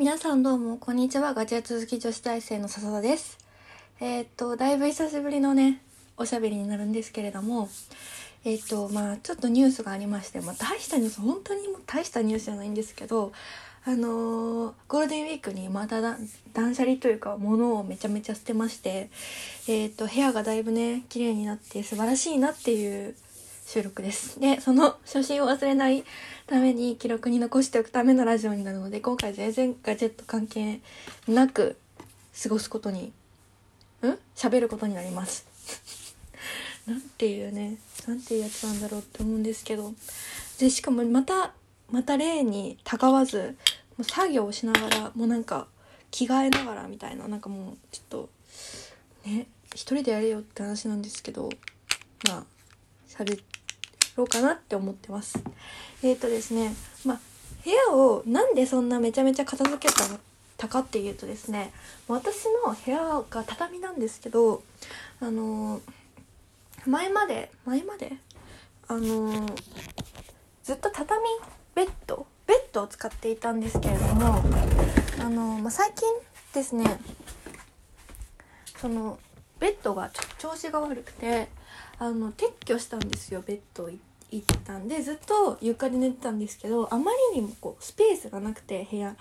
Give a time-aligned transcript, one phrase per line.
[0.00, 1.34] 皆さんどうも、こんにちは。
[1.34, 3.36] ガジェット好き女子大生の笹田です。
[4.00, 5.82] えーっと、だいぶ久しぶりのね、
[6.16, 7.68] おしゃべりになるんですけれども、
[8.46, 13.32] えーっと、まあちょっとニュースがありまして、まあ大したニュース、本当にもう大したニュースじゃないんですけど、
[13.84, 16.16] あのーゴールデンウィークにまただ
[16.54, 19.10] 断捨離というか物をめちゃめちゃ捨てまして、
[19.68, 23.14] えっと、部屋がだいぶね、綺麗になって素晴らしいなっていう
[23.72, 24.40] 収録です。
[24.40, 26.02] で、その初心を忘れない
[26.48, 30.80] ために記録に残しておくためのラジオになるので、今回全然ガジェット関係
[31.28, 31.76] なく
[32.42, 33.12] 過ごすことに、
[34.02, 34.18] うん？
[34.34, 35.46] 喋ることになります。
[36.84, 37.76] なんていうね、
[38.08, 39.94] なんていうやつなんだろうって思うんですけど。
[40.58, 41.54] で、しかもまた、
[41.92, 43.56] また例にたがわず、
[43.96, 45.68] もう作業をしながら、もうなんか
[46.10, 48.28] 着替えながらみたいな、なんかもうちょっと、
[49.26, 51.48] ね、一人でやれよって話なんですけど、
[52.26, 52.44] まあ、
[53.08, 53.40] 喋
[54.16, 55.38] ろうかなって思ってます。
[56.02, 56.74] えっ、とですね、
[57.04, 57.20] まあ、
[57.64, 60.04] 部屋をなんでそんなめちゃめちゃ片付けた
[60.56, 61.72] たかっていうとですね、
[62.06, 64.62] 私の部屋が畳なんですけど、
[65.20, 65.80] あのー
[66.86, 68.12] 前まで、前まで、
[68.88, 69.62] あのー
[70.62, 71.20] ずっと畳
[71.74, 74.42] ベッド、ベッドを使っていたんですけれども、
[75.18, 76.08] あのーまあ、最近
[76.52, 76.84] ですね、
[78.76, 79.18] その
[79.58, 81.48] ベッドがちょ調子が悪くて
[81.98, 83.90] あの撤去したんですよベッドを
[84.30, 89.16] い一旦でずっと床で寝てたんですけどあまりにもこうスペースがなくて部屋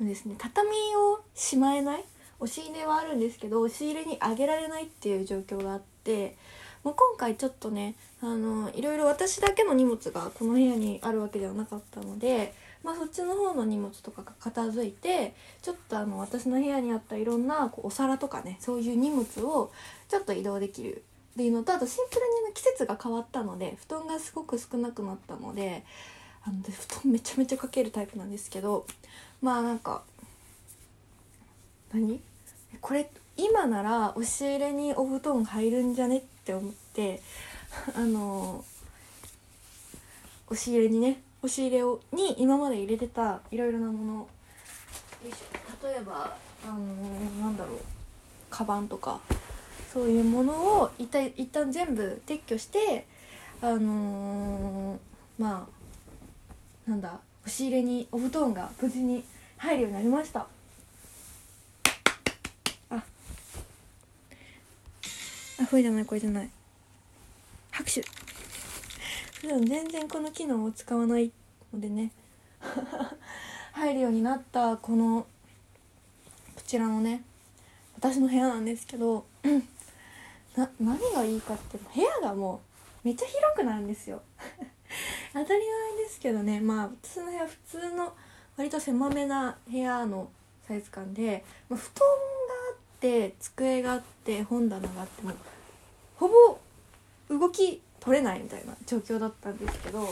[0.00, 2.04] のですね畳をしまえない
[2.38, 6.36] 押し入れはあるんですけど押し入れに上げられないっていう状況があって
[6.84, 19.72] もう今回ちょっとねあのいろいろ私だけの荷物がこの部屋にあるわけではなかったので、まあ、そっちの方の荷物とかが片付いてちょっとあの私の部屋にあったいろんなこうお皿とかねそういう荷物を
[20.08, 21.02] ちょっと移動できる
[21.36, 25.84] っていうのとあとシンプルにね季節が変わったので布団がすごく少なくなったので
[26.42, 28.86] あの布団めちゃめちゃかけるタイプなんですけど
[29.42, 30.02] まあなんか
[31.92, 32.22] 何？
[32.80, 37.20] これ今なら押し入れにお布団入るんじゃねって思って
[37.94, 38.64] あの
[40.46, 44.14] 押し入れにね押し入れをに今まで入れてたいろいろなもの。
[44.14, 44.28] よ
[45.28, 45.86] いしょ。
[45.86, 46.34] 例えば
[46.64, 46.78] あの
[47.42, 47.78] なんだろう。
[48.48, 49.20] カバンとか。
[49.96, 53.06] そういうものを一旦一旦全部撤去して
[53.62, 55.66] あのーま
[56.86, 59.24] あなんだ押し入れにお布団が無事に
[59.56, 60.46] 入るようになりました。
[62.90, 62.96] あ。
[62.96, 63.02] あ
[65.70, 66.50] これじゃないこれじゃない。
[67.70, 68.04] 拍手。
[69.40, 71.32] 普段全然この機能を使わない
[71.72, 72.10] のでね。
[73.72, 75.26] 入るようになったこの
[76.54, 77.22] こちらのね
[77.96, 79.24] 私の部屋なんですけど。
[80.56, 82.62] な何がいいかって部屋がも
[83.04, 84.22] うめっちゃ広くなるんですよ。
[85.32, 85.60] 当たり
[85.94, 86.60] 前ですけどね。
[86.60, 88.14] まあ私の部屋普通の
[88.56, 90.30] 割と狭めな部屋の
[90.66, 92.14] サイズ感で、まあ、布団が
[92.72, 95.32] あって机があって本棚があっても
[96.16, 96.58] ほぼ
[97.28, 100.08] 動き取れないみたいな状況だったんですけど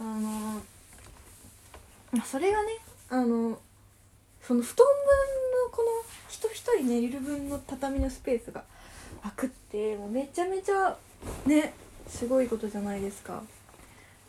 [0.00, 0.60] あの
[2.24, 2.78] それがね
[3.10, 3.58] あの
[4.42, 5.88] その布団分のこの
[6.28, 8.64] 人一人寝れる分の畳のスペースが
[9.22, 10.96] 空くってもうめちゃめちゃ
[11.46, 11.72] ね
[12.08, 13.42] すごいことじゃないですか。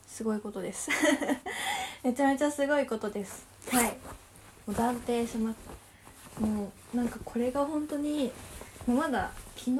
[0.07, 0.89] すごいことです。
[2.03, 3.45] めちゃめちゃすごいことです。
[3.71, 3.85] はい。
[3.85, 6.41] もう断定します。
[6.41, 8.31] もうなんかこれが本当に
[8.85, 9.77] もうまだ昨日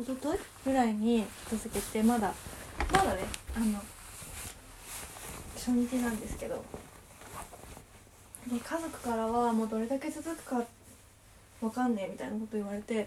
[0.00, 2.32] 一昨日ぐらいに続けてまだ
[2.92, 3.22] まだね
[3.54, 3.80] あの
[5.54, 6.64] 初日なんですけど。
[8.46, 10.64] で家族からはもうどれだけ続くか
[11.60, 13.04] わかんねえみたいなこと言われてちょ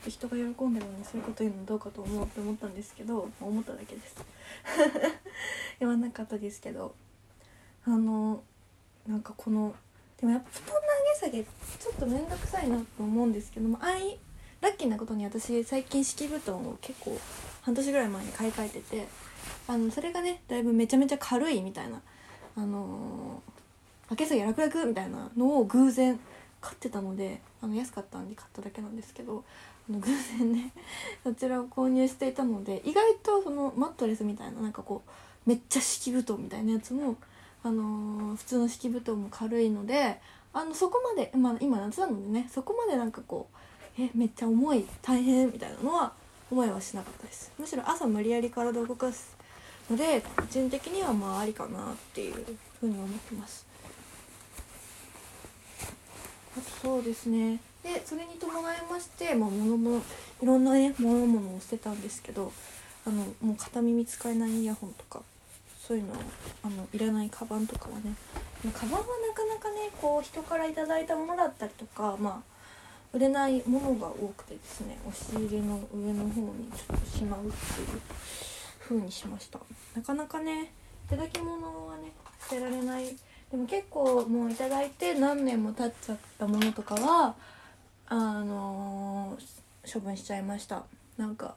[0.00, 4.16] っと人が喜んでるのにそういうこと言うのどうかと思うって思ったんですけど思っただけです。
[5.78, 6.94] 言わなかったですけど
[7.84, 8.42] あの
[9.06, 9.74] なんかこの
[10.18, 10.80] でもやっぱ布団の
[11.30, 14.18] 上げ下げちょっと面倒くさいなと思うんですけどもあい
[14.60, 17.18] ラッキーなことに私最近敷布団を結構
[17.62, 19.08] 半年ぐらい前に買い替えてて
[19.66, 22.00] あのそれがねだいぶめちゃめちゃ軽いみたいな
[22.56, 26.20] あのー、開け下げ楽々みたいなのを偶然
[26.60, 29.44] 買ってたのであの安かったんで買っただけなんですけど
[29.88, 30.08] あの偶
[30.38, 30.72] 然ね
[31.24, 35.10] そちらを購入していたので意外とそのマットレスみたいななんかこう
[35.48, 37.16] めっちゃ敷布団みたいなやつも、
[37.62, 40.20] あのー普通の敷布団も軽いので
[40.52, 43.48] あのそこまで、まあ、今夏なのでねそこまでなんかこ
[43.98, 46.12] うえめっちゃ重い大変みたいなのは
[46.50, 47.52] 思いはしなかったです。
[47.58, 49.36] むしろ朝無理やり体を動かす
[49.90, 52.34] ので個人的にはまあありかなっていう
[52.80, 53.69] ふうに思ってます。
[56.56, 57.58] あとそうですね。
[57.82, 60.02] でそれに伴いまして、まあ、物も
[60.42, 62.52] いろんなね物々を捨てたんですけど
[63.06, 65.22] あのもう片耳使えないイヤホンとか
[65.78, 66.12] そういうの
[66.62, 68.14] あのいらないカバンとかはね
[68.74, 69.04] カバンはな
[69.34, 72.50] かなかねこう人からいただいたものだったりとかまあ
[73.12, 78.00] 売れないものが多くてですね押し入れの上の方にちょっとしまうっていう
[78.78, 79.58] 風にしました。
[79.96, 80.72] なかなかね
[81.06, 82.12] いただき物はね
[82.42, 83.16] 捨てられない
[83.50, 87.34] でも結構もういただいて何年も経っちゃったものとかは
[88.08, 90.84] あのー、処分しちゃいました。
[91.16, 91.54] なんか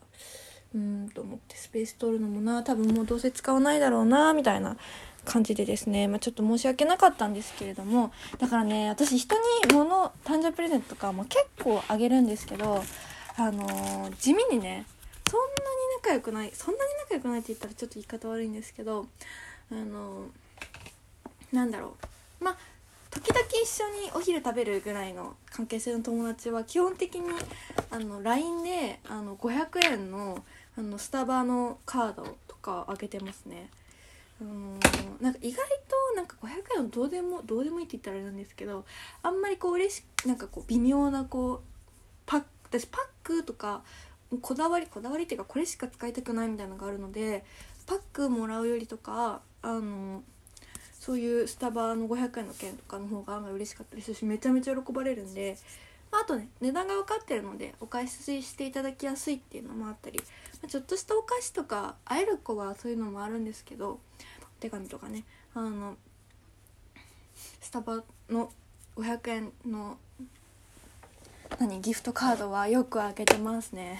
[0.75, 4.75] うーんと思ってスペース取るのもな多分もうどうせ使わないだろうなみたいな
[5.25, 12.83] 感じでですね、まあ、ちょっと申し訳なかったんですけれどもだからね私人に物誕生日プレゼントとかも結構あげるんですけど
[13.37, 14.85] あのー、地味にね
[15.29, 15.53] そんなに
[16.03, 19.07] 仲良くないそんなに仲良くないって言ったらちょっと言い方悪いんですけど
[19.71, 20.27] あのー、
[21.53, 21.95] なんだろ
[22.41, 22.57] うまあ
[23.09, 27.29] 時々一緒にお昼食べるぐらいの関係性の友達は基本的に
[27.91, 30.43] あの LINE であの500円の
[30.75, 33.69] あのスタバのカードとかあげてますね。
[34.41, 38.83] あのー、なんか意外となんか500円どうでもどうでもいいって言ったらあれなんですけど
[39.21, 41.61] あんまりこう嬉しなんかこう微妙なこう
[42.25, 42.47] パック
[42.79, 43.83] 私パックとか
[44.41, 47.45] こだわりこだわりっていうかこれしか使いたくないみたいなのがあるので
[47.85, 50.23] パックもらうよりとかあの
[51.03, 55.57] そういうスタバの500円の券とかの方が案外嬉しかったりするしめちゃめちゃ喜ばれるんで、
[56.09, 60.21] まあ、あとね値段が分かってるのでお返ししていただきやすいっていうのもあったり、
[60.61, 63.99] ま、ちょっとしたお菓子とか会える子はそういうのもあるんですけど
[64.61, 65.97] 手紙とかねあの
[67.59, 68.49] スタバの
[68.95, 69.97] 500円の
[71.59, 73.99] 何ギフトカードはよく開けてますね。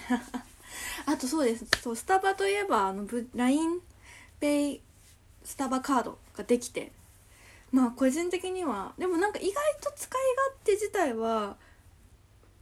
[1.04, 1.66] あとそうです。
[1.82, 4.80] そうスタバといえばあの LINEPay
[5.44, 6.92] スタバカードができて。
[7.72, 11.56] まあ個人的にはでもなんか意外と使い勝手自体は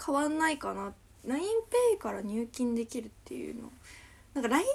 [0.05, 0.95] 変わんないかな。
[1.27, 3.71] LINEPay から入金できるっていうの。
[4.35, 4.71] なんか l i n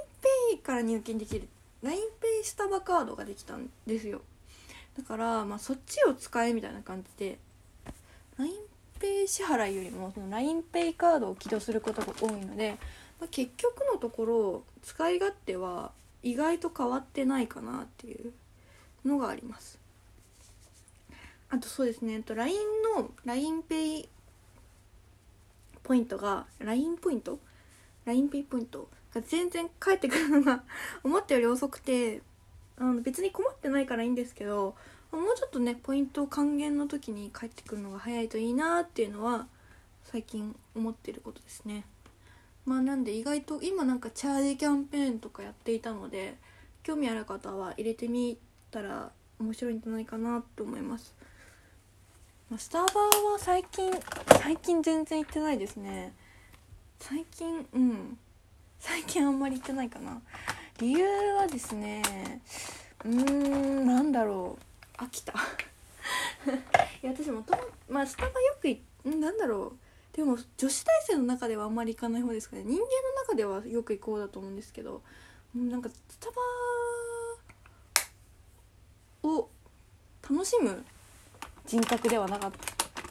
[0.52, 1.48] e イから入金できる。
[1.84, 4.22] l i n e イスタバカードができたんですよ。
[4.98, 7.40] だからまあそっちを使えみたいな感じで。
[8.38, 12.78] LINEPay 支払いよりも LINEPay カードを起動することが多いので、
[13.20, 15.92] まあ、結局のところ使い勝手は
[16.24, 18.32] 意外と変わってないかなっていう。
[19.08, 19.80] のがあります。
[21.50, 22.58] あとそうですね LINE
[22.98, 24.10] の LINEPay
[25.84, 27.40] ポイントが LINE ポイント
[28.06, 28.90] ？LINEPay ポイント？
[29.14, 30.64] が全然返ってくるのが
[31.04, 32.22] 思ったより遅くて
[32.78, 34.76] あの別に困ってないからいいんですけど
[35.12, 39.48] もうちょっとねポイント還元の時に返ってくるのが早いといいなっていうのは
[40.04, 41.86] 最近思ってることですね。
[42.66, 46.38] まあなんで意外と今なんかチャージキャンペーンとかやっていたので
[46.84, 48.38] 興味ある方は入れてみ
[48.72, 51.14] たら面白いんじゃないかなと思います、
[52.50, 53.92] まあ、スタバは最近
[54.42, 56.14] 最近全然行ってないですね。
[57.00, 58.18] 最近うん。
[58.80, 60.22] 最近あんまり行ってないかな。
[60.80, 62.42] 理由はですね
[63.04, 64.58] うーんなんだろ
[65.00, 65.04] う。
[65.04, 65.34] 飽きた。
[67.04, 67.54] いや私もと
[67.90, 70.16] まあスタバよくなんだろう。
[70.16, 72.64] でも女子大生の中ではあんまり行かない方ですかね。
[72.64, 72.86] 人間の
[73.28, 75.02] 中ではよく行こうだと思うんですけど
[75.54, 76.36] なんかスタバ
[79.28, 79.50] を
[80.30, 80.84] 楽しむ
[81.66, 82.52] 人格ではなか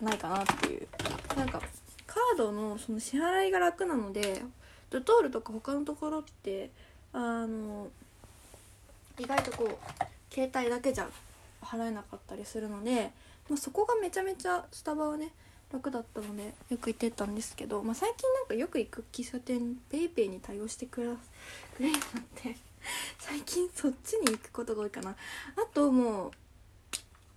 [0.00, 0.88] ないかなっていう。
[1.36, 1.60] なんか
[2.06, 4.42] カードのその支払いが楽なので
[4.90, 6.70] ドトールとか他のところって
[7.12, 7.88] あの
[9.18, 11.08] 意外とこう携帯だけじゃ
[11.62, 13.10] 払えなかったりするので、
[13.48, 15.32] まあ、そこがめちゃめちゃスタバはね
[15.72, 21.08] 楽だったのでよく行ってたんですけど、まあ、最近なんかよく行く喫茶店 PayPay に対応してくれ
[21.76, 22.56] くれるようになって。
[23.18, 25.10] 最近そっちに行くことが多いかな。
[25.10, 25.16] あ
[25.72, 26.30] ともう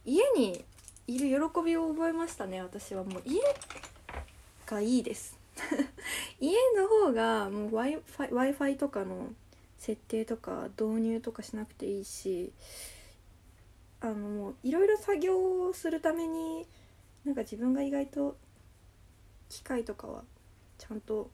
[0.05, 0.65] 家に
[1.07, 3.03] いる喜びを覚えましたね私は。
[3.03, 3.41] もう家
[4.65, 5.37] がいいです。
[6.39, 8.01] 家の方がもう w
[8.39, 9.33] i f i とかの
[9.77, 12.51] 設定とか導入とかしなくていいし
[14.01, 16.67] あのもういろいろ作業をするために
[17.25, 18.37] なんか自分が意外と
[19.49, 20.23] 機械とかは
[20.77, 21.29] ちゃんと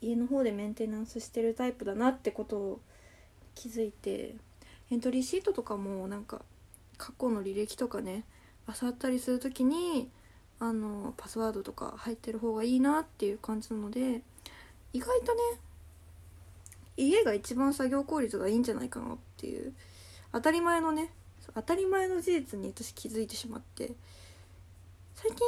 [0.00, 2.80] 家の方でメンテナンスしてるタイプだなってことを
[3.58, 4.36] 気づいて
[4.92, 6.42] エントリーシートとかもなんか
[6.96, 8.22] 過去の履歴とかね
[8.68, 10.08] 漁ったりする時に
[10.60, 14.22] あのパスワードとか入ってる方がいいなっていう感じなので
[14.92, 15.40] 意外とね
[16.96, 19.72] 家が一番作業効率がいいんじゃないかなっていう
[20.32, 21.10] 当たり前のね
[21.54, 23.92] 当たり前の事実に私気づいてしまって
[25.14, 25.38] 最近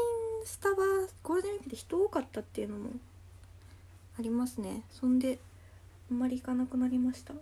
[0.45, 0.77] スタバ
[1.23, 2.91] ゴールデンウィークで人多かったっていうのも
[4.19, 4.83] ありますね。
[4.91, 5.39] そんで
[6.11, 7.35] あんまり行かなくなりました。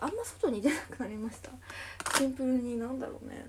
[0.00, 1.50] あんま外に出なくなりました。
[2.18, 3.44] シンプルになんだろうね。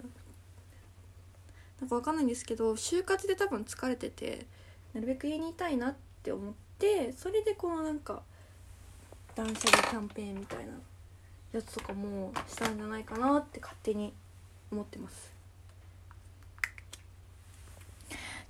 [1.79, 4.45] なんかわかんないんですけど就活で多分疲れてて
[4.93, 8.21] なるべく家にいたいなって思ってそれでこのなんか
[9.35, 10.73] 断捨離キャンペーンみたいな
[11.51, 14.13] やつとかもしたんじゃないかなって勝手に
[14.71, 15.33] 思ってます。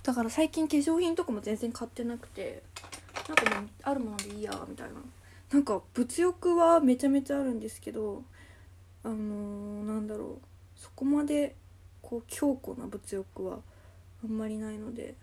[0.02, 2.62] だから最近化粧品とかも全然買ってなくて
[3.26, 4.94] なんかもうあるものでいいやみたいな。
[5.54, 8.24] なんか物欲はめちゃめちゃあるんですけど
[9.04, 10.38] あのー、なんだろう
[10.74, 11.54] そこまで
[12.02, 13.58] こう強固な物欲は
[14.24, 15.14] あんまりないので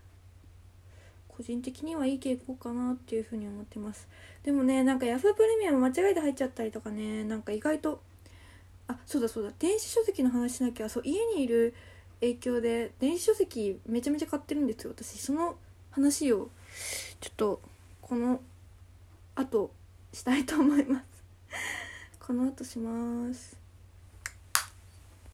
[1.28, 4.08] 個人的にはいい傾向かなっていうふうに思ってます。
[4.44, 8.00] でもねなんか Yahoo プレミアム間違えて入っちゃったりとかねなんか意外と
[8.88, 11.74] あそうだそうだ電子書籍の話しなきゃそう家にいる
[12.22, 14.94] 影響で電子書籍めちゃめちゃ買ってるんですよ。
[14.96, 15.58] 私その
[15.90, 16.50] 話を
[17.20, 17.62] ちょっと
[18.02, 18.40] この
[19.36, 19.72] 後
[20.13, 21.06] したいと思います。
[22.20, 23.61] この後します。